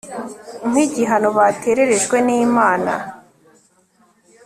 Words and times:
Nki 0.69 0.83
gihano 0.93 1.29
batererejwe 1.37 2.17
nImana 2.25 2.93